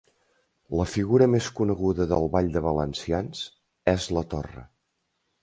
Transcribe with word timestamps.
La 0.77 0.85
figura 0.93 1.27
més 1.33 1.49
coneguda 1.59 2.07
del 2.13 2.25
ball 2.37 2.49
de 2.57 2.65
valencians 2.69 3.45
és 3.95 4.09
la 4.19 4.27
torre. 4.35 4.67